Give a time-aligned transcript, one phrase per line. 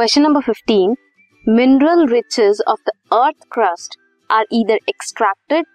[0.00, 0.94] Question number fifteen
[1.44, 3.96] mineral riches of the earth crust
[4.30, 5.66] are either extracted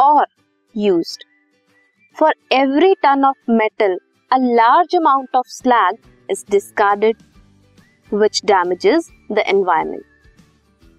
[0.00, 0.26] or
[0.74, 1.24] used
[2.16, 3.96] for every ton of metal
[4.30, 5.96] a large amount of slag
[6.30, 7.16] is discarded
[8.12, 10.02] which damages the environment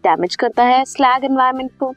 [0.04, 1.94] damage करता है slag environment को.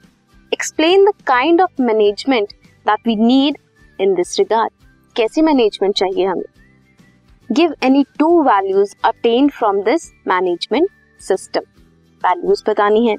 [0.53, 2.53] Explain the kind of management
[2.87, 3.59] that we need
[3.99, 4.73] in this regard
[5.17, 6.45] कैसी management चाहिए हमें?
[7.51, 10.89] Give any two values attain from this management
[11.21, 11.61] system
[12.23, 13.15] values बतानी है।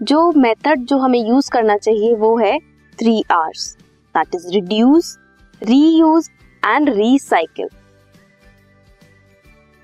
[0.00, 2.58] जो method जो हमें यूज़ करना चाहिए वो है
[2.98, 3.70] three Rs
[4.14, 5.16] that is reduce
[5.62, 6.28] reuse
[6.62, 7.68] and recycle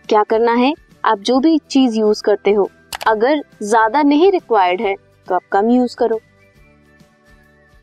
[0.09, 0.73] क्या करना है?
[1.05, 2.69] आप जो भी चीज़ यूज़ करते हो,
[3.07, 4.95] अगर ज़्यादा नहीं रिक्वायर्ड है
[5.27, 6.21] तो आप कम यूज़ करो।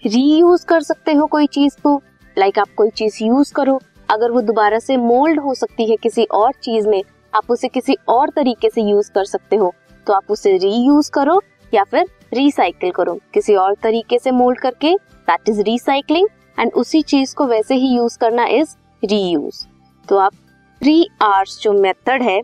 [0.03, 1.95] रीयूज कर सकते हो कोई चीज़ को
[2.37, 3.79] लाइक like आप कोई चीज़ यूज़ करो
[4.11, 7.01] अगर वो दोबारा से मोल्ड हो सकती है किसी और चीज़ में,
[7.33, 9.73] आप उसे किसी और तरीके से यूज़ कर सकते हो।
[10.07, 11.41] तो आप उसे रीयूज करो
[11.73, 17.01] या फिर रिसाइकिल करो। किसी और तरीके से मोल्ड करके दैट इज़ रिसाइकलिंग एंड उसी
[17.03, 19.65] चीज़ को वैसे ही यूज़ करना इज़ रीयूज
[20.07, 20.33] तो आप
[20.81, 22.39] थ्री आर्स जो मेथड है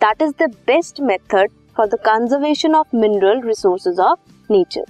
[0.00, 4.84] that is the best method for the conservation of mineral resources of nature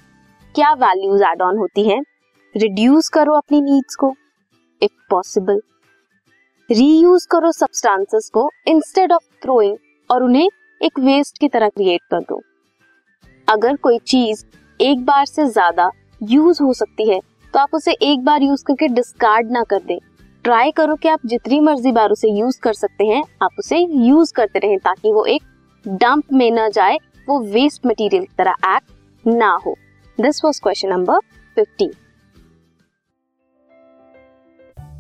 [0.55, 2.01] क्या वैल्यूज़ एड ऑन होती हैं?
[2.55, 4.15] रिड्यूस करो अपनी नीड्स को।
[4.81, 5.61] इफ़ पॉसिबल
[6.73, 9.77] रीयूज करो सब्सटेंसेस को इंस्टेड ऑफ़ थ्रोइंग
[10.11, 10.49] और उन्हें
[10.81, 12.41] एक वेस्ट की तरह क्रिएट कर दो।
[13.49, 14.45] अगर कोई चीज़
[14.81, 17.21] एक बार से ज़्यादा यूज़ हो सकती है
[17.55, 19.99] तो आप उसे एक बार यूज़ करके डिस्कार्ड ना कर दें।
[20.45, 24.33] ट्राई करो कि आप जितनी मर्ज़ी बार उसे यूज़ कर सकते हैं, आप उसे यूज़
[24.33, 25.43] करते रहें ताकि वो एक
[25.85, 26.97] डंप में ना जाए,
[27.29, 29.77] वो वेस्ट मटेरियल की तरह एक्ट ना हो।
[30.19, 31.21] This was question number
[31.57, 31.93] fifteen